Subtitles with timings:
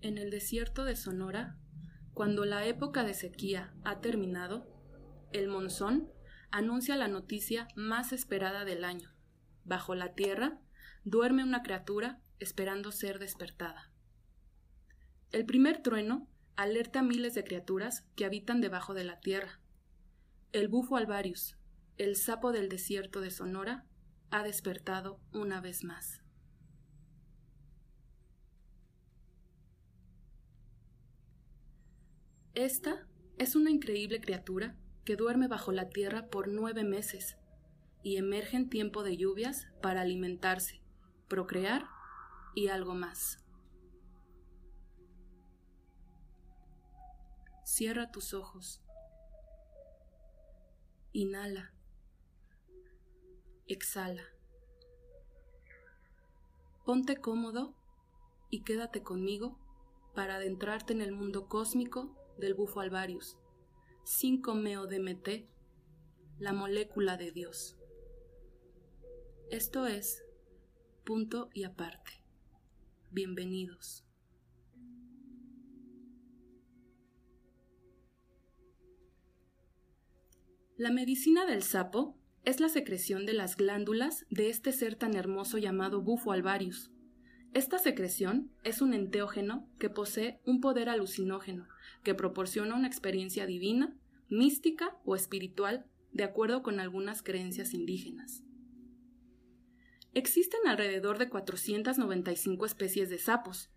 [0.00, 1.56] En el desierto de Sonora,
[2.14, 4.66] cuando la época de sequía ha terminado,
[5.32, 6.08] el monzón
[6.52, 9.12] anuncia la noticia más esperada del año.
[9.64, 10.60] Bajo la tierra
[11.04, 13.90] duerme una criatura esperando ser despertada.
[15.32, 19.60] El primer trueno alerta a miles de criaturas que habitan debajo de la tierra.
[20.52, 21.56] El bufo alvarius,
[21.96, 23.84] el sapo del desierto de Sonora,
[24.30, 26.22] ha despertado una vez más.
[32.58, 37.38] Esta es una increíble criatura que duerme bajo la tierra por nueve meses
[38.02, 40.82] y emerge en tiempo de lluvias para alimentarse,
[41.28, 41.86] procrear
[42.56, 43.38] y algo más.
[47.62, 48.82] Cierra tus ojos.
[51.12, 51.72] Inhala.
[53.68, 54.24] Exhala.
[56.84, 57.76] Ponte cómodo
[58.50, 59.56] y quédate conmigo
[60.16, 63.36] para adentrarte en el mundo cósmico del bufo alvarius,
[64.04, 65.48] 5-meo-DMT,
[66.38, 67.76] la molécula de Dios.
[69.50, 70.24] Esto es
[71.04, 72.22] punto y aparte.
[73.10, 74.04] Bienvenidos.
[80.76, 85.58] La medicina del sapo es la secreción de las glándulas de este ser tan hermoso
[85.58, 86.92] llamado bufo alvarius.
[87.54, 91.66] Esta secreción es un enteógeno que posee un poder alucinógeno
[92.02, 93.96] que proporciona una experiencia divina,
[94.28, 98.44] mística o espiritual de acuerdo con algunas creencias indígenas.
[100.14, 103.70] Existen alrededor de 495 especies de sapos.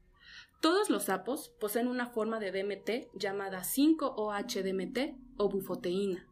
[0.62, 6.28] Todos los sapos poseen una forma de DMT llamada 5-OH-DMT o bufoteína.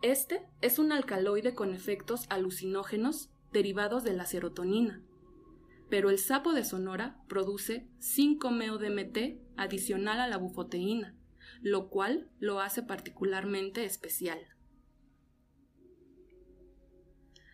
[0.00, 5.02] Este es un alcaloide con efectos alucinógenos derivados de la serotonina.
[5.92, 11.14] Pero el sapo de Sonora produce 5-meo-DMT adicional a la bufoteína,
[11.60, 14.38] lo cual lo hace particularmente especial.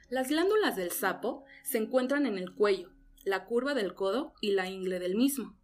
[0.09, 2.93] Las glándulas del sapo se encuentran en el cuello,
[3.25, 5.59] la curva del codo y la ingle del mismo.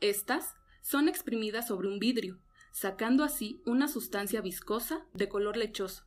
[0.00, 2.40] Estas son exprimidas sobre un vidrio,
[2.72, 6.06] sacando así una sustancia viscosa de color lechoso.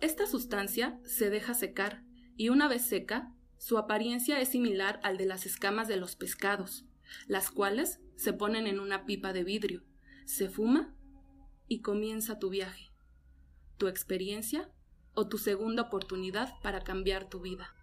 [0.00, 2.02] Esta sustancia se deja secar
[2.36, 3.32] y una vez seca,
[3.64, 6.84] su apariencia es similar al de las escamas de los pescados,
[7.28, 9.82] las cuales se ponen en una pipa de vidrio,
[10.26, 10.94] se fuma
[11.66, 12.92] y comienza tu viaje,
[13.78, 14.70] tu experiencia
[15.14, 17.74] o tu segunda oportunidad para cambiar tu vida.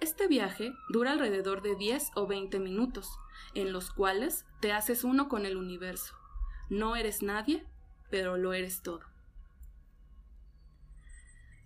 [0.00, 3.08] Este viaje dura alrededor de 10 o 20 minutos,
[3.54, 6.16] en los cuales te haces uno con el universo.
[6.70, 7.64] No eres nadie,
[8.10, 9.13] pero lo eres todo.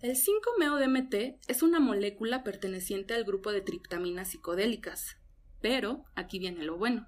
[0.01, 5.17] El 5-MeO-DMT es una molécula perteneciente al grupo de triptaminas psicodélicas.
[5.59, 7.05] Pero, aquí viene lo bueno.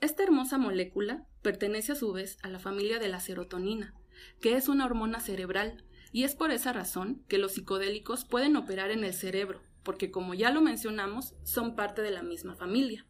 [0.00, 3.94] Esta hermosa molécula pertenece a su vez a la familia de la serotonina,
[4.40, 8.90] que es una hormona cerebral, y es por esa razón que los psicodélicos pueden operar
[8.90, 13.06] en el cerebro, porque como ya lo mencionamos, son parte de la misma familia.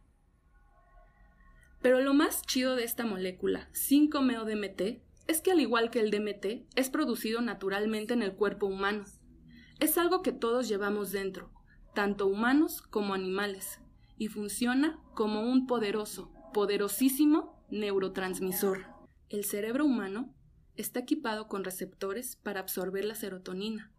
[1.81, 6.67] Pero lo más chido de esta molécula, 5-MeO-DMT, es que al igual que el DMT,
[6.75, 9.05] es producido naturalmente en el cuerpo humano.
[9.79, 11.53] Es algo que todos llevamos dentro,
[11.95, 13.81] tanto humanos como animales,
[14.17, 18.87] y funciona como un poderoso, poderosísimo neurotransmisor.
[19.29, 20.35] El cerebro humano
[20.77, 23.93] está equipado con receptores para absorber la serotonina,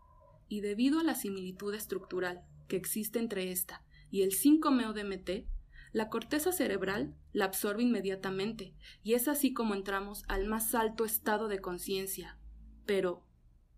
[0.47, 5.45] y debido a la similitud estructural que existe entre esta y el 5-MeO-DMT,
[5.91, 11.47] la corteza cerebral la absorbe inmediatamente y es así como entramos al más alto estado
[11.47, 12.37] de conciencia.
[12.85, 13.25] Pero,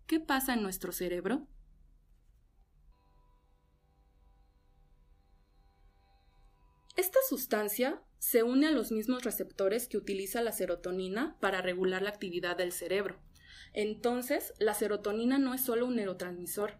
[0.07, 1.47] ¿qué pasa en nuestro cerebro?
[6.97, 12.09] Esta sustancia se une a los mismos receptores que utiliza la serotonina para regular la
[12.09, 13.19] actividad del cerebro.
[13.73, 16.77] Entonces, la serotonina no es solo un neurotransmisor,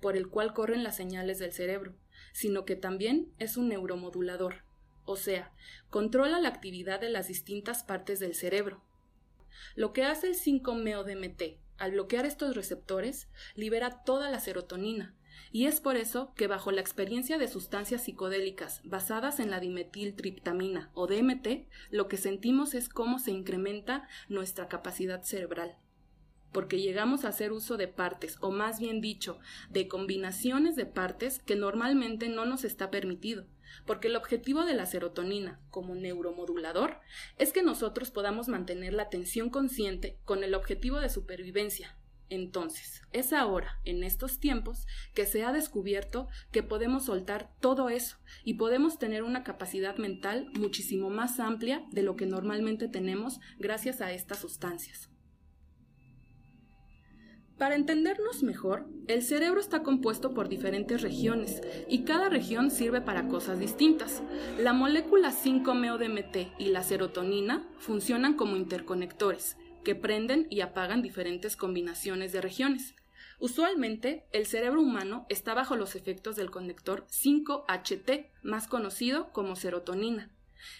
[0.00, 1.96] por el cual corren las señales del cerebro,
[2.32, 4.63] sino que también es un neuromodulador,
[5.04, 5.52] o sea,
[5.90, 8.82] controla la actividad de las distintas partes del cerebro.
[9.74, 15.14] Lo que hace el 5-MeO-DMT al bloquear estos receptores libera toda la serotonina,
[15.50, 20.90] y es por eso que bajo la experiencia de sustancias psicodélicas basadas en la dimetiltriptamina
[20.94, 25.76] o DMT, lo que sentimos es cómo se incrementa nuestra capacidad cerebral
[26.54, 29.40] porque llegamos a hacer uso de partes, o más bien dicho,
[29.70, 33.44] de combinaciones de partes que normalmente no nos está permitido,
[33.86, 37.00] porque el objetivo de la serotonina como neuromodulador
[37.38, 41.96] es que nosotros podamos mantener la atención consciente con el objetivo de supervivencia,
[42.30, 48.16] Entonces, es ahora, en estos tiempos, que se ha descubierto que podemos soltar todo eso
[48.44, 54.00] y podemos tener una capacidad mental muchísimo más amplia de lo que normalmente tenemos gracias
[54.00, 55.10] a estas sustancias.
[57.58, 63.28] Para entendernos mejor, el cerebro está compuesto por diferentes regiones y cada región sirve para
[63.28, 64.24] cosas distintas.
[64.58, 72.32] La molécula 5-MeO-DMT y la serotonina funcionan como interconectores que prenden y apagan diferentes combinaciones
[72.32, 72.96] de regiones.
[73.38, 80.30] Usualmente, el cerebro humano está bajo los efectos del conector 5HT, más conocido como serotonina,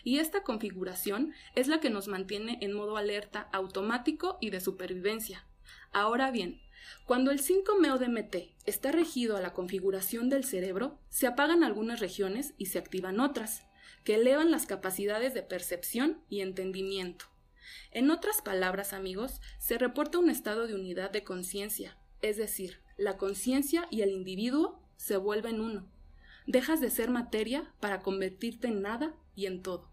[0.02, 5.46] y esta configuración es la que nos mantiene en modo alerta automático y de supervivencia.
[5.94, 6.60] Ahora bien,
[7.06, 12.66] cuando el 5-MeO-DMT está regido a la configuración del cerebro, se apagan algunas regiones y
[12.66, 13.62] se activan otras,
[14.02, 17.26] que elevan las capacidades de percepción y entendimiento.
[17.92, 23.16] En otras palabras, amigos, se reporta un estado de unidad de conciencia, es decir, la
[23.16, 25.88] conciencia y el individuo se vuelven uno.
[26.48, 29.88] Dejas de ser materia para convertirte en nada y en todo.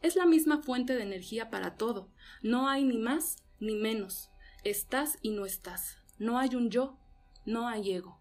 [0.00, 2.08] Es la misma fuente de energía para todo.
[2.40, 4.30] No hay ni más ni menos.
[4.64, 5.98] Estás y no estás.
[6.18, 6.98] No hay un yo,
[7.44, 8.18] no hay ego.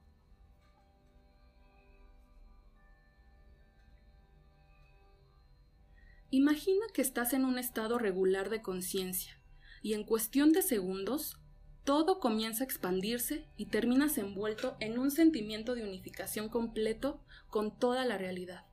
[6.31, 9.39] Imagina que estás en un estado regular de conciencia
[9.81, 11.37] y en cuestión de segundos
[11.85, 18.03] todo comienza a expandirse y terminas envuelto en un sentimiento de unificación completo con toda
[18.03, 18.65] la realidad.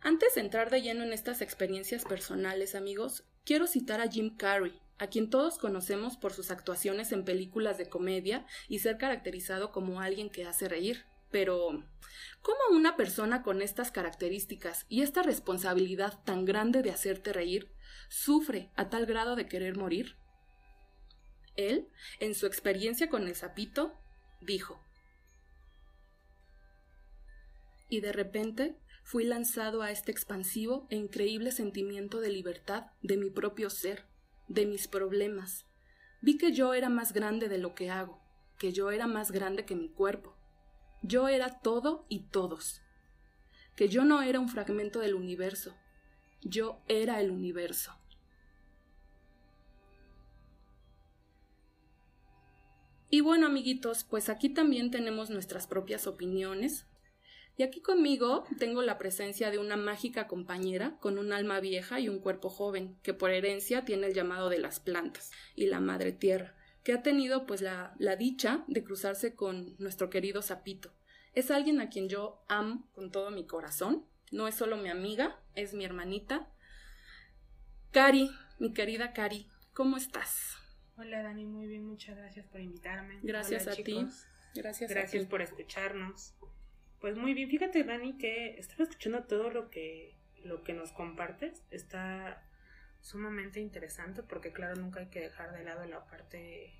[0.00, 4.80] Antes de entrar de lleno en estas experiencias personales, amigos, quiero citar a Jim Carrey,
[4.98, 10.00] a quien todos conocemos por sus actuaciones en películas de comedia y ser caracterizado como
[10.00, 11.04] alguien que hace reír.
[11.30, 11.84] Pero,
[12.42, 17.70] ¿cómo una persona con estas características y esta responsabilidad tan grande de hacerte reír
[18.08, 20.16] sufre a tal grado de querer morir?
[21.56, 21.88] Él,
[22.20, 23.98] en su experiencia con el sapito,
[24.40, 24.80] dijo,
[27.88, 33.30] y de repente fui lanzado a este expansivo e increíble sentimiento de libertad de mi
[33.30, 34.04] propio ser,
[34.48, 35.66] de mis problemas.
[36.20, 38.20] Vi que yo era más grande de lo que hago,
[38.58, 40.36] que yo era más grande que mi cuerpo,
[41.02, 42.82] yo era todo y todos.
[43.76, 45.76] Que yo no era un fragmento del universo.
[46.42, 47.92] Yo era el universo.
[53.08, 56.86] Y bueno, amiguitos, pues aquí también tenemos nuestras propias opiniones.
[57.56, 62.08] Y aquí conmigo tengo la presencia de una mágica compañera con un alma vieja y
[62.08, 66.12] un cuerpo joven, que por herencia tiene el llamado de las plantas y la madre
[66.12, 66.54] tierra
[66.86, 70.92] que ha tenido pues la, la dicha de cruzarse con nuestro querido Zapito.
[71.32, 74.06] Es alguien a quien yo amo con todo mi corazón.
[74.30, 76.48] No es solo mi amiga, es mi hermanita.
[77.90, 78.30] Cari,
[78.60, 80.58] mi querida Cari, ¿cómo estás?
[80.96, 83.18] Hola Dani, muy bien, muchas gracias por invitarme.
[83.20, 84.06] Gracias a ti.
[84.54, 86.34] Gracias, gracias por escucharnos.
[87.00, 90.16] Pues muy bien, fíjate Dani que estaba escuchando todo lo que
[90.46, 91.62] lo que nos compartes.
[91.70, 92.42] Está
[93.00, 96.72] sumamente interesante porque claro, nunca hay que dejar de lado la parte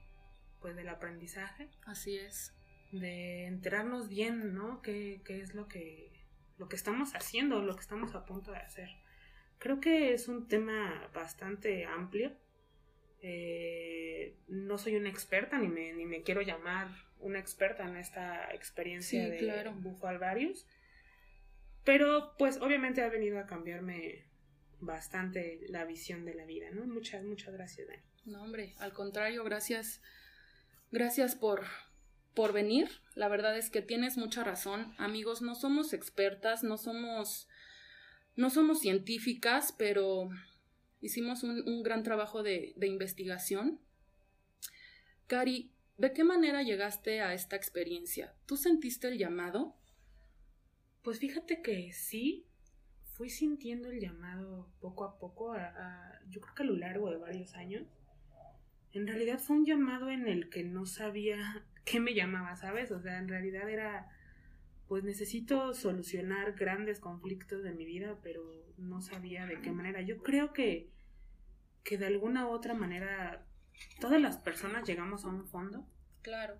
[0.61, 1.69] pues del aprendizaje.
[1.85, 2.55] Así es.
[2.93, 4.81] De enterarnos bien, ¿no?
[4.83, 6.13] ¿Qué, qué es lo que,
[6.57, 8.89] lo que estamos haciendo, lo que estamos a punto de hacer?
[9.59, 12.33] Creo que es un tema bastante amplio.
[13.23, 18.53] Eh, no soy una experta, ni me, ni me quiero llamar una experta en esta
[18.55, 19.75] experiencia de claro.
[19.75, 20.67] Bufo Alvarius.
[21.85, 24.27] Pero pues obviamente ha venido a cambiarme
[24.81, 26.85] bastante la visión de la vida, ¿no?
[26.87, 28.03] Muchas, muchas gracias, Dani.
[28.25, 30.03] No, hombre, al contrario, gracias,
[30.91, 31.65] gracias por,
[32.35, 32.91] por venir.
[33.15, 34.95] La verdad es que tienes mucha razón.
[34.99, 37.49] Amigos, no somos expertas, no somos,
[38.35, 40.29] no somos científicas, pero
[41.01, 43.81] hicimos un, un gran trabajo de, de investigación.
[45.29, 48.35] Cari, ¿de qué manera llegaste a esta experiencia?
[48.47, 49.77] ¿Tú sentiste el llamado?
[51.03, 52.47] Pues fíjate que sí,
[53.17, 57.17] fui sintiendo el llamado poco a poco, a, yo creo que a lo largo de
[57.17, 57.87] varios años.
[58.93, 62.91] En realidad fue un llamado en el que no sabía qué me llamaba, ¿sabes?
[62.91, 64.11] O sea, en realidad era,
[64.89, 68.43] pues necesito solucionar grandes conflictos de mi vida, pero
[68.77, 70.03] no sabía de qué manera.
[70.03, 70.91] Yo creo que,
[71.85, 73.47] que de alguna u otra manera
[74.01, 75.87] todas las personas llegamos a un fondo.
[76.23, 76.59] Claro.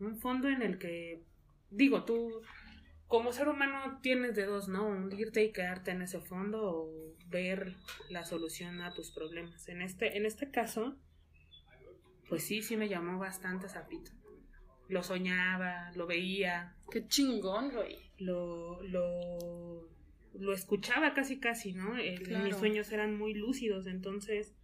[0.00, 1.22] Un fondo en el que,
[1.70, 2.42] digo, tú
[3.08, 4.86] como ser humano tienes de dos, ¿no?
[4.86, 7.74] Hundirte y quedarte en ese fondo o ver
[8.10, 9.66] la solución a tus problemas.
[9.68, 10.96] En este, en este caso,
[12.28, 14.12] pues sí, sí me llamó bastante Zapito.
[14.88, 16.76] Lo soñaba, lo veía.
[16.90, 17.98] Qué chingón, güey.
[18.18, 19.88] Lo, lo,
[20.34, 21.94] lo escuchaba casi casi, ¿no?
[21.94, 24.54] Mis sueños eran muy lúcidos, entonces,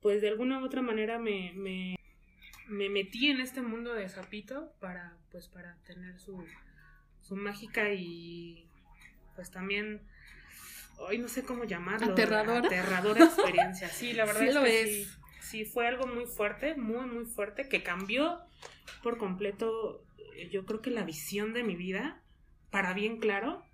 [0.00, 1.96] pues de alguna u otra manera me, me,
[2.68, 6.44] me metí en este mundo de sapito para, pues, para tener su,
[7.20, 8.68] su mágica y,
[9.34, 10.02] pues, también,
[10.98, 12.12] hoy no sé cómo llamarlo.
[12.12, 12.66] Aterradora.
[12.66, 13.88] Aterradora experiencia.
[13.88, 14.90] Sí, la verdad Sí es lo que es.
[14.90, 15.08] sí,
[15.40, 18.40] sí, fue algo muy fuerte, muy, muy fuerte, que cambió
[19.02, 20.04] por completo,
[20.36, 22.22] eh, yo creo que la visión de mi vida,
[22.70, 23.67] para bien claro.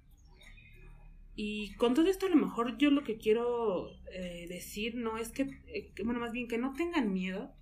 [1.37, 5.31] Y con todo esto a lo mejor yo lo que quiero eh, decir no es
[5.31, 7.53] que, eh, bueno, más bien que no tengan miedo.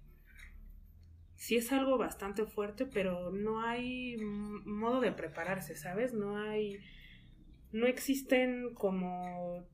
[1.36, 6.12] Sí es algo bastante fuerte, pero no hay modo de prepararse, ¿sabes?
[6.12, 6.78] No hay,
[7.72, 9.66] no existen como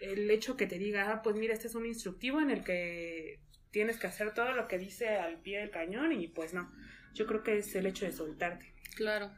[0.00, 3.40] el hecho que te diga, ah, pues mira, este es un instructivo en el que
[3.70, 6.70] tienes que hacer todo lo que dice al pie del cañón y pues no.
[7.14, 8.74] Yo creo que es el hecho de soltarte.
[8.94, 9.32] Claro.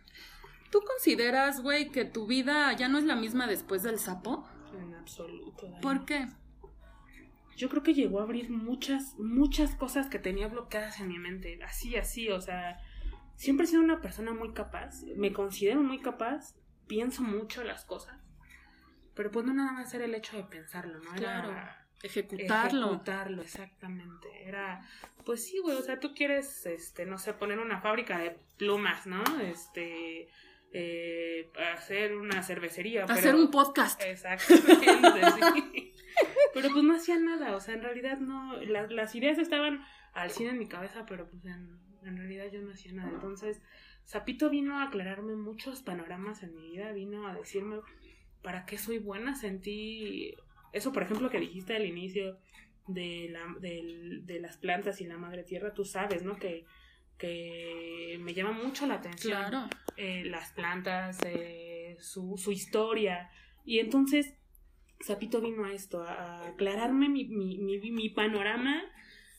[0.74, 4.44] ¿Tú consideras, güey, que tu vida ya no es la misma después del sapo?
[4.76, 5.68] En absoluto.
[5.68, 5.80] Dani.
[5.80, 6.26] ¿Por qué?
[7.56, 11.60] Yo creo que llegó a abrir muchas, muchas cosas que tenía bloqueadas en mi mente.
[11.62, 12.80] Así, así, o sea,
[13.36, 15.04] siempre he sido una persona muy capaz.
[15.14, 16.56] Me considero muy capaz.
[16.88, 18.20] Pienso mucho las cosas.
[19.14, 21.14] Pero pues no nada más era el hecho de pensarlo, ¿no?
[21.14, 21.84] Era Claro.
[22.02, 22.86] Ejecutarlo.
[22.88, 24.28] Ejecutarlo, exactamente.
[24.44, 24.86] Era,
[25.24, 29.06] pues sí, güey, o sea, tú quieres, este, no sé, poner una fábrica de plumas,
[29.06, 29.22] ¿no?
[29.40, 30.28] Este,
[30.76, 33.04] eh, hacer una cervecería.
[33.04, 34.00] Hacer pero- un podcast.
[35.74, 35.92] Sí.
[36.52, 40.30] Pero pues no hacía nada, o sea, en realidad no, las, las ideas estaban al
[40.30, 43.10] cien en mi cabeza, pero pues en, en realidad yo no hacía nada.
[43.10, 43.60] Entonces,
[44.06, 47.80] Zapito vino a aclararme muchos panoramas en mi vida, vino a decirme
[48.42, 50.34] para qué soy buena, sentí
[50.72, 52.38] eso, por ejemplo, que dijiste al inicio
[52.86, 56.36] de, la, del- de las plantas y la madre tierra, tú sabes, ¿no?
[56.36, 56.64] Que,
[57.18, 59.68] que me llama mucho la atención Claro.
[59.96, 63.30] eh, las plantas, eh, su, su historia.
[63.64, 64.34] Y entonces,
[65.04, 66.12] Zapito vino a esto, a
[66.44, 68.82] a aclararme mi, mi, mi, mi panorama,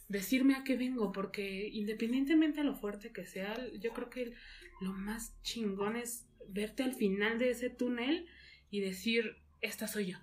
[0.08, 4.34] decirme a qué vengo, porque independientemente de lo fuerte que sea, yo creo que
[4.82, 8.28] lo más chingón es verte al final de ese túnel
[8.70, 10.18] y decir, esta soy yo,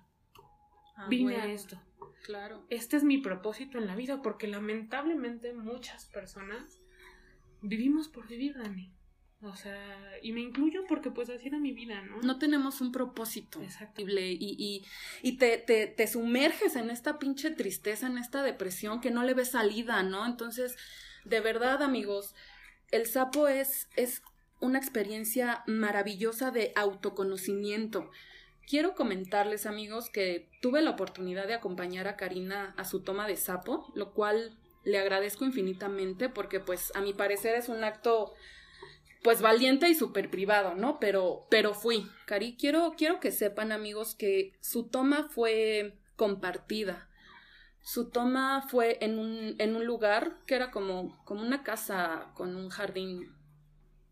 [0.95, 1.81] Ah, vine a esto
[2.23, 2.65] Claro.
[2.69, 6.79] este es mi propósito en la vida, porque lamentablemente muchas personas
[7.63, 8.91] vivimos por vivir, Dani.
[9.41, 9.77] O sea,
[10.21, 12.21] y me incluyo porque pues así era mi vida, ¿no?
[12.21, 13.61] No tenemos un propósito.
[13.61, 14.01] Exacto.
[14.01, 14.85] Y, y,
[15.21, 19.33] y te, te, te sumerges en esta pinche tristeza, en esta depresión que no le
[19.33, 20.25] ves salida, ¿no?
[20.25, 20.77] Entonces,
[21.25, 22.35] de verdad, amigos,
[22.91, 24.21] el sapo es, es
[24.61, 28.09] una experiencia maravillosa de autoconocimiento.
[28.65, 33.35] Quiero comentarles, amigos, que tuve la oportunidad de acompañar a Karina a su toma de
[33.35, 38.33] sapo, lo cual le agradezco infinitamente porque, pues, a mi parecer es un acto
[39.23, 40.99] pues valiente y súper privado, ¿no?
[40.99, 42.09] Pero, pero fui.
[42.25, 47.09] Cari, quiero, quiero que sepan, amigos, que su toma fue compartida.
[47.81, 52.55] Su toma fue en un, en un lugar que era como, como una casa con
[52.55, 53.33] un jardín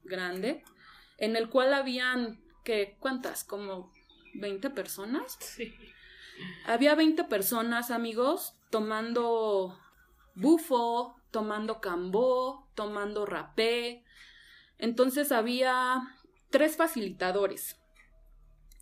[0.04, 0.64] grande,
[1.18, 2.96] en el cual habían, ¿qué?
[3.00, 3.44] ¿Cuántas?
[3.44, 3.94] Como
[4.34, 5.38] 20 personas.
[5.40, 5.74] Sí.
[6.66, 9.78] Había 20 personas, amigos, tomando
[10.36, 14.04] bufo, tomando cambó, tomando rapé.
[14.78, 16.02] Entonces había
[16.50, 17.78] tres facilitadores.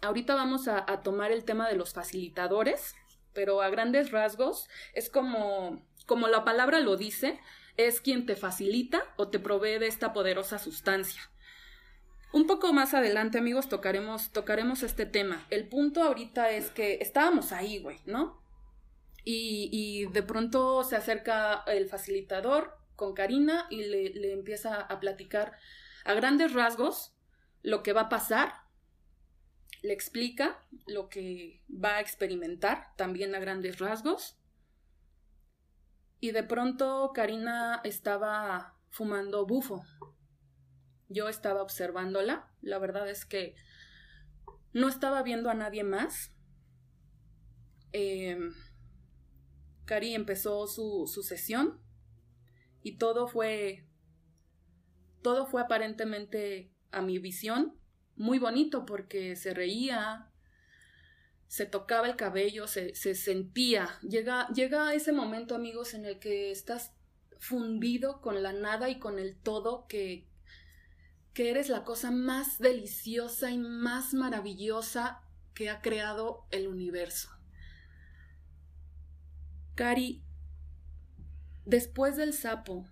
[0.02, 2.96] Ahorita vamos a, a tomar el tema de los facilitadores,
[3.34, 7.40] pero a grandes rasgos es como, como la palabra lo dice,
[7.78, 11.22] es quien te facilita o te provee de esta poderosa sustancia.
[12.32, 15.46] Un poco más adelante, amigos, tocaremos, tocaremos este tema.
[15.50, 18.40] El punto ahorita es que estábamos ahí, güey, ¿no?
[19.32, 25.56] Y, de pronto se acerca el facilitador con Karina y le, le empieza a platicar
[26.04, 27.14] a grandes rasgos
[27.62, 28.54] lo que va a pasar.
[29.84, 34.36] Le explica lo que va a experimentar también a grandes rasgos.
[36.20, 39.86] Y de pronto Karina estaba fumando bufo.
[41.08, 42.52] Yo estaba observándola.
[42.64, 43.56] La verdad es que
[44.74, 46.34] no estaba viendo a nadie más.
[47.94, 48.38] Eh,
[49.90, 51.82] Cari empezó su, sesión
[52.84, 53.88] y todo fue.
[55.24, 57.76] Todo fue aparentemente a mi visión
[58.16, 60.32] muy bonito porque se reía,
[61.48, 63.98] se tocaba el cabello, se, se sentía.
[64.08, 66.94] Llega, llega ese momento, amigos, en el que estás
[67.40, 70.28] fundido con la nada y con el todo que,
[71.34, 75.24] que eres la cosa más deliciosa y más maravillosa
[75.56, 77.39] que ha creado el universo.
[79.80, 80.22] Cari,
[81.66, 82.86] después del sapo,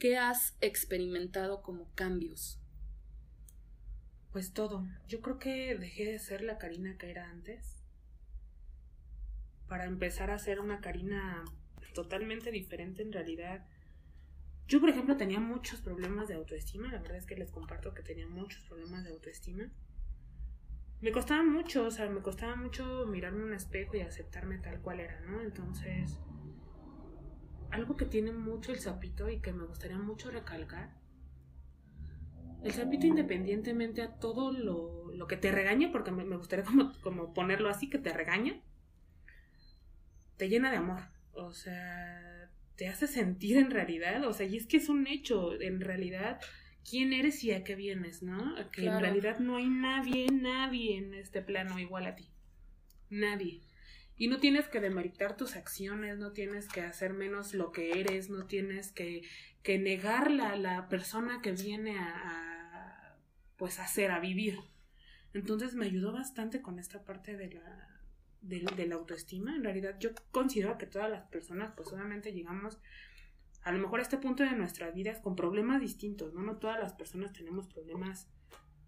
[0.00, 2.58] ¿qué has experimentado como cambios?
[4.32, 4.88] Pues todo.
[5.06, 7.84] Yo creo que dejé de ser la Karina que era antes.
[9.68, 11.44] Para empezar a ser una Karina
[11.94, 13.68] totalmente diferente en realidad.
[14.66, 18.02] Yo, por ejemplo, tenía muchos problemas de autoestima, la verdad es que les comparto que
[18.02, 19.70] tenía muchos problemas de autoestima.
[21.00, 25.00] Me costaba mucho, o sea, me costaba mucho mirarme un espejo y aceptarme tal cual
[25.00, 25.40] era, ¿no?
[25.40, 26.18] Entonces,
[27.70, 31.00] algo que tiene mucho el sapito y que me gustaría mucho recalcar
[32.62, 37.32] el sapito independientemente a todo lo, lo que te regañe, porque me, gustaría como, como,
[37.32, 38.60] ponerlo así, que te regaña,
[40.36, 41.00] te llena de amor.
[41.32, 45.58] O sea, te hace sentir en realidad, o sea, y es que es un hecho,
[45.60, 46.40] en realidad,
[46.88, 48.54] quién eres y a qué vienes, ¿no?
[48.72, 52.28] Que en realidad no hay nadie, nadie en este plano igual a ti.
[53.08, 53.60] Nadie.
[54.16, 58.28] Y no tienes que demeritar tus acciones, no tienes que hacer menos lo que eres,
[58.28, 59.22] no tienes que,
[59.62, 63.16] que negarla a la persona que viene a
[63.56, 64.58] pues hacer, a vivir.
[65.32, 67.90] Entonces me ayudó bastante con esta parte de la,
[68.40, 69.54] de, la autoestima.
[69.54, 72.78] En realidad yo considero que todas las personas pues solamente llegamos
[73.62, 76.42] a lo mejor a este punto de nuestras vidas con problemas distintos, ¿no?
[76.42, 78.28] No todas las personas tenemos problemas.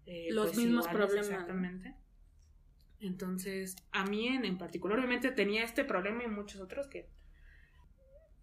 [0.05, 1.29] Eh, Los pues, mismos problemas.
[1.29, 1.95] Exactamente.
[2.99, 7.09] Entonces, a mí en, en, particular, obviamente tenía este problema y muchos otros que...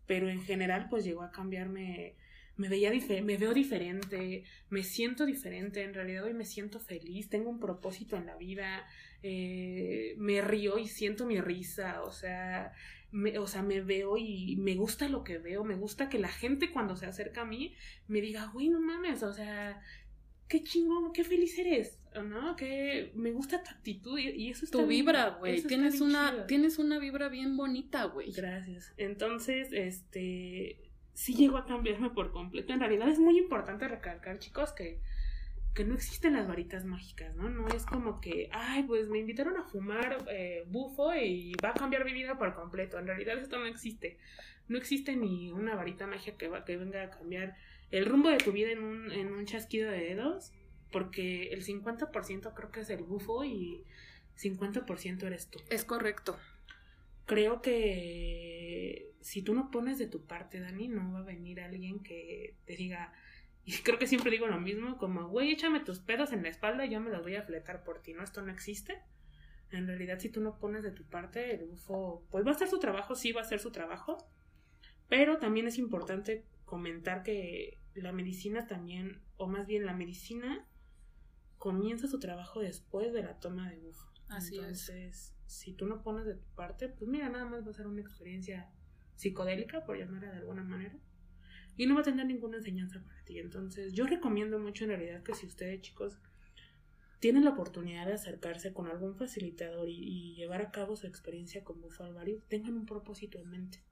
[0.06, 2.16] Pero en general, pues llegó a cambiarme
[2.60, 7.48] me veía me veo diferente, me siento diferente, en realidad hoy me siento feliz, tengo
[7.48, 8.86] un propósito en la vida,
[9.22, 12.72] eh, me río y siento mi risa, o sea,
[13.12, 16.28] me, o sea, me veo y me gusta lo que veo, me gusta que la
[16.28, 17.74] gente cuando se acerca a mí
[18.08, 19.80] me diga, güey, no mames, o sea,
[20.48, 22.56] qué chingón, qué feliz eres, ¿no?
[22.56, 26.98] Que me gusta tu actitud y, eso es Tu vibra, güey, tienes una, tienes una
[26.98, 28.32] vibra bien bonita, güey.
[28.32, 28.92] Gracias.
[28.96, 32.72] Entonces, este sí llegó a cambiarme por completo.
[32.72, 35.00] En realidad es muy importante recalcar, chicos, que,
[35.74, 37.48] que no existen las varitas mágicas, ¿no?
[37.48, 41.74] No es como que, ay, pues me invitaron a fumar eh, bufo y va a
[41.74, 42.98] cambiar mi vida por completo.
[42.98, 44.18] En realidad esto no existe.
[44.68, 47.56] No existe ni una varita mágica que, va, que venga a cambiar
[47.90, 50.52] el rumbo de tu vida en un, en un chasquido de dedos,
[50.92, 53.84] porque el 50% creo que es el bufo y
[54.38, 55.60] 50% eres tú.
[55.70, 56.36] Es correcto.
[57.26, 62.00] Creo que si tú no pones de tu parte, Dani, no va a venir alguien
[62.00, 63.12] que te diga,
[63.64, 66.86] y creo que siempre digo lo mismo, como, güey, échame tus pedos en la espalda
[66.86, 68.22] y yo me los voy a fletar por ti, ¿no?
[68.22, 69.02] Esto no existe.
[69.70, 72.68] En realidad, si tú no pones de tu parte, el UFO, pues va a hacer
[72.68, 74.18] su trabajo, sí va a hacer su trabajo,
[75.08, 80.66] pero también es importante comentar que la medicina también, o más bien la medicina,
[81.58, 84.10] comienza su trabajo después de la toma de UFO.
[84.28, 87.74] Así Entonces, si tú no pones de tu parte, pues mira, nada más va a
[87.74, 88.70] ser una experiencia
[89.16, 90.96] psicodélica, por llamarla de alguna manera,
[91.76, 93.38] y no va a tener ninguna enseñanza para ti.
[93.38, 96.18] Entonces, yo recomiendo mucho en realidad que si ustedes, chicos,
[97.20, 101.80] tienen la oportunidad de acercarse con algún facilitador y, llevar a cabo su experiencia con
[101.80, 103.82] Bufo Alvario, tengan un propósito en mente.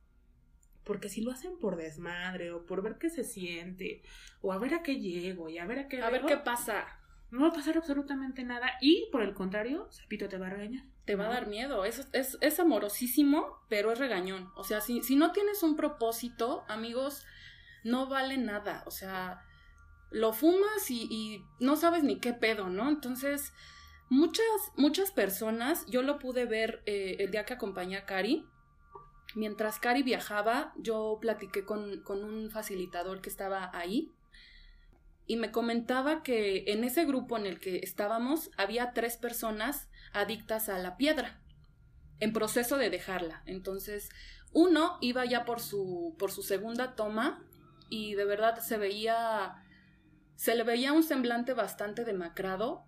[0.85, 4.03] Porque si lo hacen por desmadre o por ver qué se siente,
[4.41, 6.01] o a ver a qué llego y a ver a qué...
[6.01, 6.87] A ver qué pasa.
[7.31, 10.85] No va a pasar absolutamente nada y por el contrario, Zapito te va a regañar
[11.09, 11.87] te va a dar miedo.
[11.87, 14.53] Es, es, es amorosísimo, pero es regañón.
[14.57, 17.25] O sea, si, si no tienes un propósito, amigos,
[17.89, 18.83] no vale nada.
[18.87, 19.45] O sea,
[20.11, 22.89] lo fumas y, no sabes ni qué pedo, ¿no?
[22.89, 23.53] Entonces,
[24.09, 24.47] muchas,
[24.77, 28.47] muchas personas, yo lo pude ver eh, el día que acompañé a Cari.
[29.35, 34.15] Mientras Cari viajaba, yo platiqué con, con un facilitador que estaba ahí
[35.27, 40.71] y me comentaba que en ese grupo en el que estábamos había tres personas adictas
[40.71, 41.39] a la piedra,
[42.19, 43.43] en proceso de dejarla.
[43.45, 44.09] Entonces,
[44.53, 47.45] uno iba ya por su, por su segunda toma
[47.89, 49.65] y de verdad se veía,
[50.37, 52.85] se le veía un semblante bastante demacrado,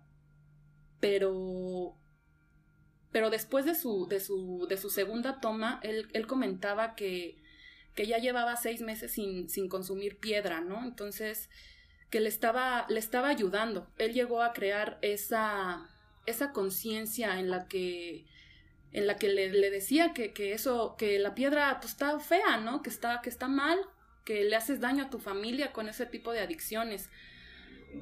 [0.99, 1.97] pero,
[3.11, 7.41] pero después de su, de su, de su segunda toma, él, él comentaba que,
[7.95, 10.83] que ya llevaba seis meses sin, sin consumir piedra, ¿no?
[10.83, 11.49] Entonces,
[12.09, 13.87] que le estaba, le estaba ayudando.
[13.97, 15.89] Él llegó a crear esa,
[16.25, 18.25] esa conciencia en la que
[18.93, 22.81] en la que le, decía que, eso, que la piedra pues está fea, ¿no?
[22.81, 23.79] Que está, que está mal,
[24.25, 27.09] que le haces daño a tu familia con ese tipo de adicciones.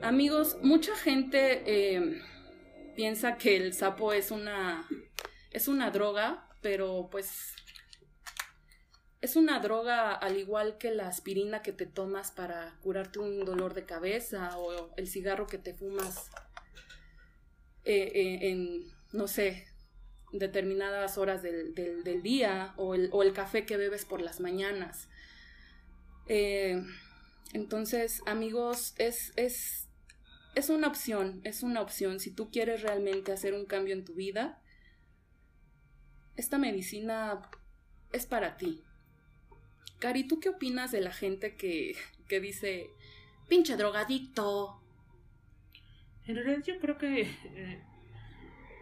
[0.02, 2.22] Amigos, mucha gente eh,
[2.96, 4.88] piensa que el sapo es una,
[5.52, 7.56] es una droga, pero pues
[9.22, 13.74] es una droga al igual que la aspirina que te tomas para curarte un dolor
[13.74, 16.30] de cabeza o el cigarro que te fumas
[17.84, 19.68] eh, eh, en, no sé,
[20.32, 21.74] determinadas horas del,
[22.24, 25.09] día o el, o el, café que bebes por las mañanas.
[26.30, 26.82] Eh,
[27.54, 29.90] entonces, amigos, es, es,
[30.56, 32.20] es una opción, es una opción.
[32.20, 34.62] Si tú quieres realmente hacer un cambio en tu vida,
[36.38, 37.42] esta medicina
[38.14, 38.84] es para ti.
[40.00, 41.96] Cari, ¿tú qué opinas de la gente que,
[42.28, 42.92] que dice,
[43.50, 44.82] pinche drogadicto?
[46.26, 47.84] En realidad yo creo que eh,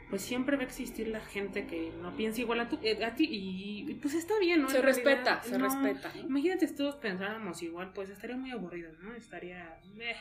[0.09, 3.27] pues siempre va a existir la gente que no piensa igual a, eh, a ti
[3.29, 4.69] y, pues está bien, ¿no?
[4.69, 6.11] Se respeta, se respeta.
[6.17, 9.13] Imagínate si todos pensáramos igual, pues estaría muy aburrido, ¿no?
[9.13, 9.79] Estaría...
[9.99, 10.15] Eh,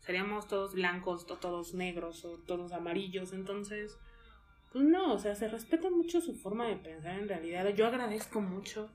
[0.00, 3.98] seríamos todos blancos o todos negros o todos amarillos, entonces...
[4.72, 7.66] Pues no, o sea, se respeta mucho su forma de pensar en realidad.
[7.68, 8.90] Yo agradezco mucho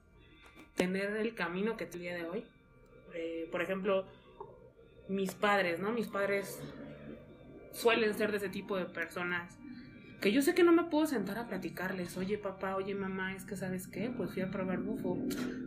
[0.75, 2.45] tener el camino que tuve el día de hoy.
[3.15, 4.05] Eh, por ejemplo,
[5.07, 5.91] mis padres, ¿no?
[5.91, 6.61] Mis padres
[7.73, 9.57] suelen ser de ese tipo de personas
[10.21, 13.43] que yo sé que no me puedo sentar a platicarles, oye papá, oye mamá, es
[13.43, 15.17] que sabes qué, pues fui a probar bufo.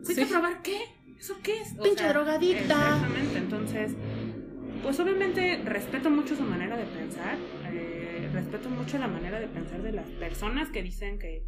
[0.04, 0.80] ¿Fui a probar qué?
[1.18, 1.74] ¿Eso qué es?
[1.74, 2.62] Pinche drogadicta.
[2.62, 3.92] Exactamente, entonces,
[4.82, 9.82] pues obviamente respeto mucho su manera de pensar, eh, respeto mucho la manera de pensar
[9.82, 11.44] de las personas que dicen que,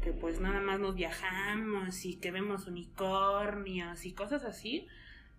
[0.00, 4.86] que pues nada más nos viajamos y que vemos unicornios y cosas así.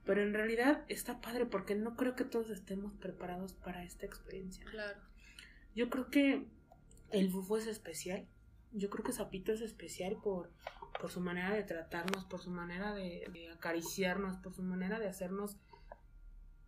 [0.06, 4.66] Pero en realidad está padre porque no creo que todos estemos preparados para esta experiencia.
[4.66, 5.00] Claro.
[5.76, 6.48] Yo creo que
[7.12, 8.28] el bufo es especial.
[8.72, 10.52] Yo creo que Zapito es especial por,
[11.00, 15.58] por su manera de tratarnos, por su manera de, acariciarnos, por su manera de hacernos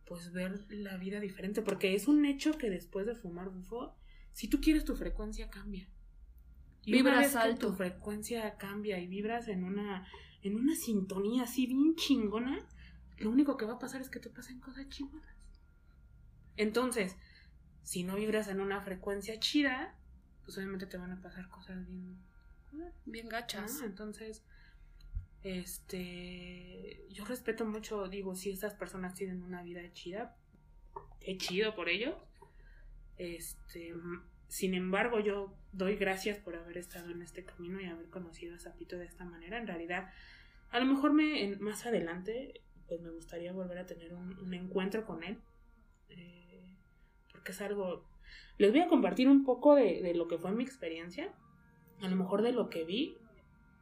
[0.05, 1.61] pues ver la vida diferente.
[1.61, 3.95] Porque es un hecho que después de fumar bufo,
[4.33, 5.87] si tú quieres tu frecuencia cambia.
[6.83, 7.67] Y vibras alto.
[7.67, 10.07] tu frecuencia cambia y vibras en una,
[10.41, 12.67] en una sintonía así bien chingona,
[13.17, 15.35] lo único que va a pasar es que te pasen cosas chingonas.
[16.57, 17.15] Entonces,
[17.83, 19.95] si no vibras en una frecuencia chida,
[20.43, 22.17] pues obviamente te van a pasar cosas bien
[23.05, 23.81] bien gachas.
[23.81, 24.43] Entonces,
[25.43, 30.35] este, yo respeto mucho, digo, si estas personas tienen una vida chida,
[31.21, 32.17] he chido por ello.
[33.17, 33.93] Este,
[34.47, 38.59] sin embargo, yo doy gracias por haber estado en este camino y haber conocido a
[38.59, 39.57] Zapito de esta manera.
[39.57, 40.11] En realidad,
[40.71, 45.23] a lo mejor me, más adelante, pues me gustaría volver a tener un, encuentro con
[45.23, 45.37] él.
[46.09, 46.75] Eh,
[47.31, 48.05] porque es algo
[48.57, 51.33] les voy a compartir un poco de, lo que fue mi experiencia,
[52.01, 53.17] a lo mejor de lo que vi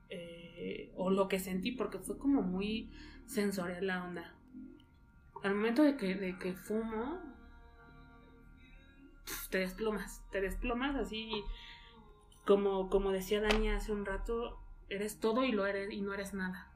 [0.09, 2.89] eh, o lo que sentí, porque fue como muy
[3.25, 4.35] sensorial la onda.
[5.43, 7.19] Al momento de que, de que fumo,
[9.49, 11.43] te desplomas, te desplomas así
[12.45, 14.57] como, como decía Dani hace un rato,
[14.89, 16.68] eres todo y lo eres y no eres nada.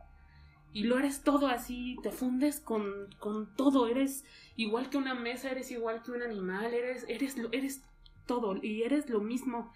[0.74, 5.52] Y lo eres todo así, te fundes con, con todo, eres igual que una mesa,
[5.52, 7.84] eres igual que un animal, eres, eres, eres
[8.26, 9.72] todo y eres lo mismo.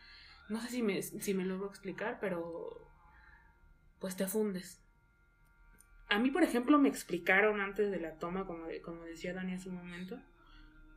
[0.49, 2.89] No sé si me, si me logro explicar, pero
[3.99, 4.81] pues te fundes.
[6.09, 9.69] A mí, por ejemplo, me explicaron antes de la toma, como, como decía Dani hace
[9.69, 10.19] un momento,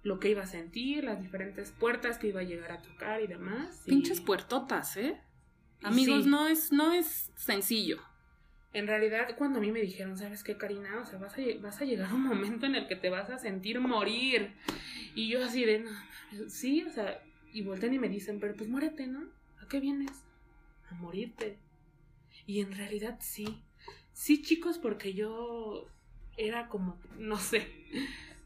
[0.03, 3.27] lo que iba a sentir, las diferentes puertas que iba a llegar a tocar y
[3.27, 3.83] demás.
[3.87, 5.21] Pinches puertotas, ¿eh?
[5.83, 7.99] Amigos, no, es, no es sencillo.
[8.73, 11.01] En realidad, cuando a mí me dijeron, ¿sabes qué, Karina?
[11.01, 13.81] O sea, vas a, llegar a un momento en el que te vas a sentir
[13.81, 14.53] morir.
[15.15, 15.91] Y yo así de, no,
[16.49, 17.21] sí, o sea,
[17.53, 19.25] y voltean y me dicen, pero pues muérete, ¿no?
[19.61, 20.13] ¿A qué vienes?
[20.89, 21.59] A morirte.
[22.47, 23.61] Y en realidad sí.
[24.13, 25.89] Sí, chicos, porque yo
[26.37, 27.67] era como, no sé,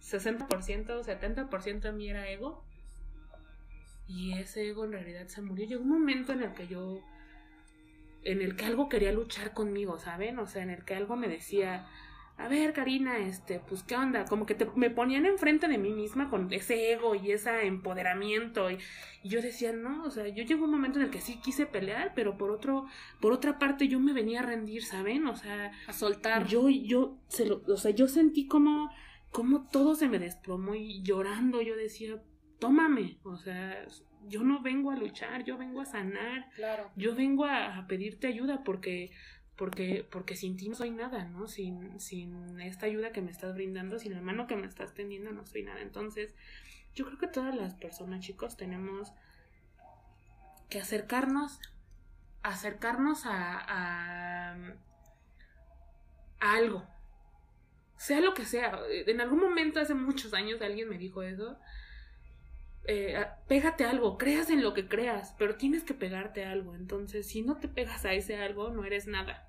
[0.02, 2.64] 60%, 70% de mí era ego.
[4.06, 5.66] Y ese ego en realidad se murió.
[5.66, 7.02] Llegó un momento en el que yo
[8.24, 10.38] en el que algo quería luchar conmigo, ¿saben?
[10.38, 11.86] O sea, en el que algo me decía,
[12.36, 14.24] a ver, Karina, este, pues, ¿qué onda?
[14.24, 18.70] Como que te, me ponían enfrente de mí misma con ese ego y ese empoderamiento.
[18.70, 18.78] Y,
[19.22, 22.12] yo decía, no, o sea, yo llegó un momento en el que sí quise pelear,
[22.14, 22.86] pero por otro,
[23.20, 25.28] por otra parte yo me venía a rendir, ¿saben?
[25.28, 26.46] O sea, a soltar.
[26.46, 28.90] Yo, yo, se lo, o sea, yo sentí como,
[29.30, 32.20] como todo se me desplomó y llorando yo decía,
[32.58, 33.86] tómame, o sea,
[34.28, 36.90] yo no vengo a luchar, yo vengo a sanar, claro.
[36.96, 39.10] yo vengo a, pedirte ayuda porque,
[39.56, 41.46] porque, porque sin ti no soy nada, ¿no?
[41.46, 45.32] Sin, sin esta ayuda que me estás brindando, sin la mano que me estás tendiendo,
[45.32, 45.80] no soy nada.
[45.80, 46.34] Entonces,
[46.94, 49.12] yo creo que todas las personas, chicos, tenemos
[50.68, 51.60] que acercarnos,
[52.42, 54.54] acercarnos a, a,
[56.40, 56.86] a algo,
[57.96, 58.80] sea lo que sea.
[58.88, 61.58] En algún momento, hace muchos años, alguien me dijo eso
[62.86, 66.74] eh, pégate algo, creas en lo que creas, pero tienes que pegarte algo.
[66.74, 69.48] Entonces, si no te pegas a ese algo, no eres nada.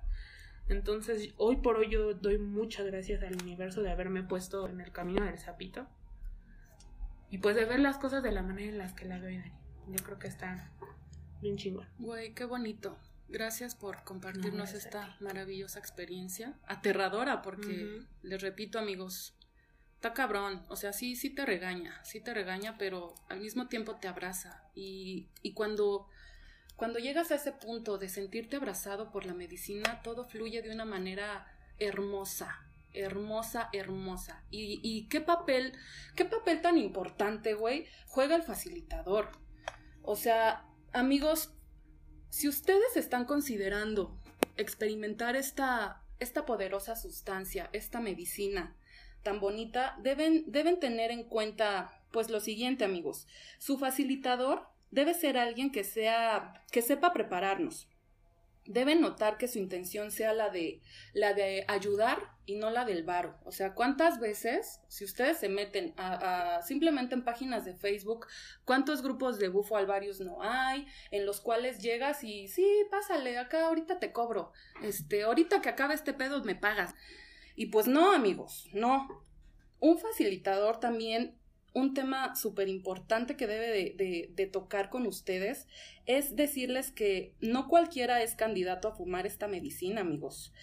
[0.68, 4.90] Entonces, hoy por hoy yo doy muchas gracias al universo de haberme puesto en el
[4.90, 5.86] camino del sapito.
[7.30, 9.52] Y pues de ver las cosas de la manera en las que la veo, Dani.
[9.88, 10.72] Yo creo que está
[11.40, 11.86] bien chingón.
[11.98, 12.98] Güey, qué bonito.
[13.28, 16.54] Gracias por compartirnos esta maravillosa experiencia.
[16.66, 19.35] Aterradora, porque les repito, amigos,
[19.96, 23.96] está cabrón, o sea, sí, sí te regaña, sí te regaña, pero al mismo tiempo
[23.96, 24.62] te abraza.
[24.74, 26.08] Y, y cuando,
[26.76, 30.84] cuando llegas a ese punto de sentirte abrazado por la medicina, todo fluye de una
[30.84, 31.46] manera
[31.78, 34.44] hermosa, hermosa, hermosa.
[34.50, 35.72] Y, y qué papel,
[36.14, 39.30] qué papel tan importante, güey, juega el facilitador.
[40.02, 41.54] O sea, amigos,
[42.28, 44.20] si ustedes están considerando
[44.58, 48.76] experimentar esta, esta poderosa sustancia, esta medicina
[49.26, 53.26] tan bonita, deben, deben tener en cuenta pues lo siguiente, amigos.
[53.58, 57.88] Su facilitador debe ser alguien que sea que sepa prepararnos,
[58.66, 60.80] deben notar que su intención sea la de
[61.12, 63.36] la de ayudar y no la del varo.
[63.44, 65.92] O sea, ¿cuántas veces, si ustedes se meten
[66.64, 68.28] simplemente en páginas de Facebook,
[68.64, 73.66] cuántos grupos de bufo alvarios no hay, en los cuales llegas y sí, pásale, acá
[73.66, 74.52] ahorita te cobro,
[74.84, 76.94] este, ahorita que acabe este pedo me pagas.
[77.56, 79.08] Y pues no, amigos, no.
[79.80, 81.34] Un facilitador también
[81.76, 85.68] un tema súper importante que debe de, tocar con ustedes
[86.06, 90.54] es decirles que no cualquiera es candidato a fumar esta medicina, amigos.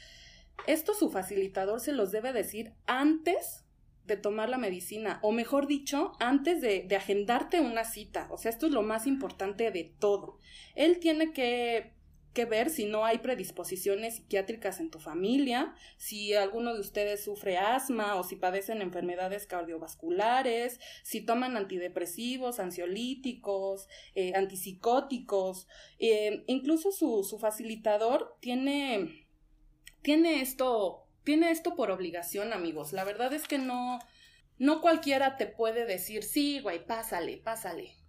[0.65, 3.63] Esto su facilitador se los debe decir antes
[4.07, 8.27] de tomar la medicina, o mejor dicho, antes de, de agendarte una cita.
[8.31, 10.39] O sea, esto es lo más importante de todo.
[10.73, 11.93] Él tiene que
[12.33, 17.57] que ver si no hay predisposiciones psiquiátricas en tu familia, si alguno de ustedes sufre
[17.57, 25.67] asma o si padecen enfermedades cardiovasculares, si toman antidepresivos, ansiolíticos, eh, antipsicóticos,
[25.99, 29.27] eh, incluso su, su facilitador tiene,
[30.01, 32.93] tiene esto, tiene esto por obligación, amigos.
[32.93, 33.99] La verdad es que no,
[34.57, 38.02] no cualquiera te puede decir, sí, güey, pásale, pásale.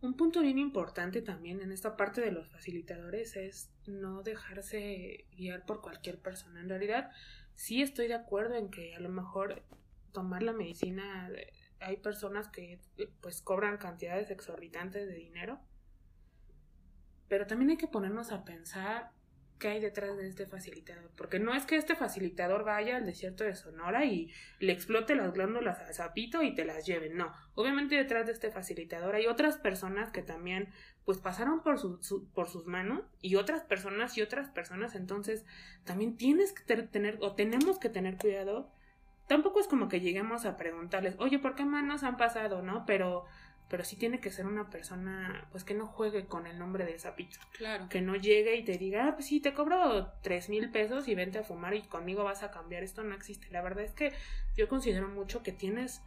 [0.00, 5.66] Un punto bien importante también en esta parte de los facilitadores es no dejarse guiar
[5.66, 6.60] por cualquier persona.
[6.60, 7.10] En realidad,
[7.54, 9.64] sí estoy de acuerdo en que a lo mejor
[10.12, 11.28] tomar la medicina,
[11.80, 12.80] hay personas que
[13.20, 15.58] pues cobran cantidades exorbitantes de dinero,
[17.26, 19.10] pero también hay que ponernos a pensar
[19.58, 21.10] qué hay detrás de este facilitador.
[21.16, 25.32] Porque no es que este facilitador vaya al desierto de Sonora y le explote las
[25.32, 27.16] glándulas al sapito y te las lleven.
[27.16, 27.32] No.
[27.54, 30.68] Obviamente detrás de este facilitador hay otras personas que también
[31.04, 34.94] pues pasaron por, su, por sus manos y otras personas y otras personas.
[34.94, 35.44] Entonces
[35.84, 38.70] también tienes que tener o tenemos que tener cuidado.
[39.26, 42.62] Tampoco es como que lleguemos a preguntarles, oye, ¿por qué manos han pasado?
[42.62, 42.86] ¿No?
[42.86, 43.26] Pero
[43.68, 46.98] pero sí tiene que ser una persona, pues que no juegue con el nombre de
[46.98, 47.38] sapito.
[47.52, 47.88] Claro.
[47.90, 51.14] Que no llegue y te diga, ah, pues sí, te cobro tres mil pesos y
[51.14, 52.82] vente a fumar y conmigo vas a cambiar.
[52.82, 53.48] Esto no existe.
[53.50, 54.12] La verdad es que
[54.56, 56.00] yo considero mucho que tienes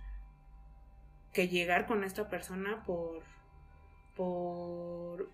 [1.34, 3.21] que llegar con esta persona por,
[4.15, 5.30] por,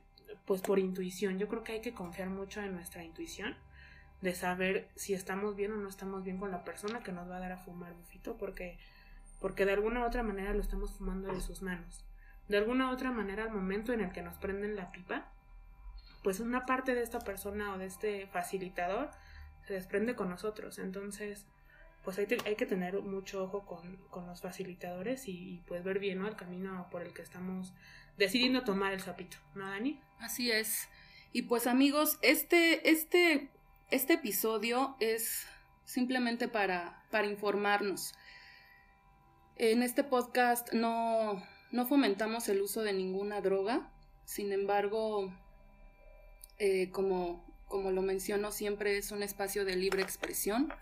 [0.45, 1.39] pues por intuición.
[1.39, 3.55] Yo creo que hay que confiar mucho en nuestra intuición
[4.21, 7.37] de saber si estamos bien o no estamos bien con la persona que nos va
[7.37, 8.77] a dar a fumar bufito porque
[9.39, 12.03] porque de alguna u otra manera lo estamos fumando de sus manos
[12.47, 15.31] de alguna u otra manera al momento en el que nos prenden la pipa,
[16.23, 19.11] pues una parte de esta persona o de este facilitador
[19.67, 20.79] se desprende con nosotros.
[20.79, 21.45] Entonces,
[22.03, 26.27] pues hay, que tener mucho ojo con, los facilitadores y, pues ver bien ¿no?
[26.27, 27.73] el camino por el que estamos
[28.17, 29.99] decidiendo tomar el sapito, ¿no, Dani?
[30.19, 30.87] Así es.
[31.33, 33.49] Y pues amigos, este, este,
[33.91, 35.45] este episodio es
[35.83, 38.13] simplemente para, para informarnos.
[39.57, 43.91] En este podcast no, no fomentamos el uso de ninguna droga,
[44.25, 45.33] sin embargo,
[46.59, 50.73] eh, como, como lo menciono, siempre es un espacio de libre expresión.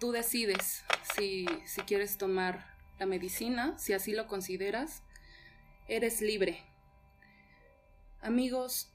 [0.00, 0.84] Tú decides
[1.16, 5.02] si, si quieres tomar la medicina, si así lo consideras,
[5.86, 6.64] eres libre.
[8.20, 8.90] Amigos,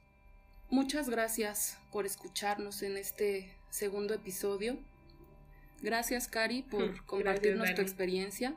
[0.68, 4.78] muchas gracias por escucharnos en este segundo episodio.
[5.80, 8.54] Gracias, Cari, por compartirnos tu experiencia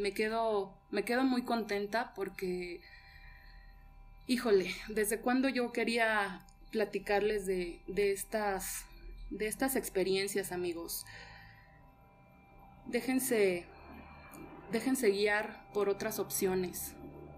[0.00, 2.80] me quedo, me quedo muy contenta porque,
[4.26, 8.84] híjole, desde cuando yo quería platicarles de, de, estas,
[9.30, 11.04] de estas experiencias, amigos.
[12.86, 13.66] Déjense,
[14.72, 16.94] déjense guiar por otras opciones.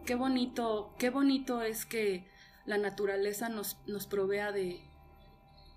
[0.06, 2.26] Qué bonito, qué bonito es que
[2.64, 4.80] la naturaleza nos, nos provea de,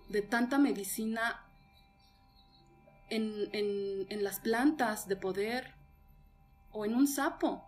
[0.09, 1.45] de tanta medicina
[3.09, 5.74] en, en, en las plantas, de poder
[6.75, 7.63] o en un sapo.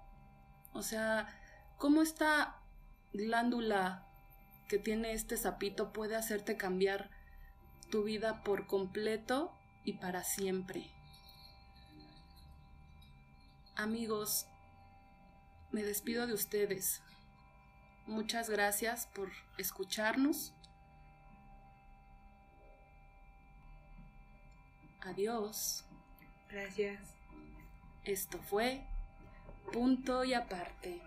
[0.73, 1.33] O sea,
[1.77, 2.61] ¿cómo esta
[3.13, 4.05] glándula
[4.67, 7.09] que tiene este sapito puede hacerte cambiar
[7.89, 10.91] tu vida por completo y para siempre?
[13.77, 14.45] Amigos,
[15.71, 17.01] me despido de ustedes.
[18.07, 20.53] Muchas gracias por escucharnos.
[25.01, 25.85] Adiós.
[26.49, 26.99] Gracias.
[28.03, 28.85] Esto fue
[29.71, 31.01] punto y aparte.